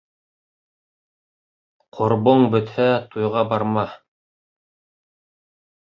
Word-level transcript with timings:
Ҡорбоң 1.99 2.47
бөтһә, 2.57 2.89
туйға 3.15 3.47
барма. 3.53 3.87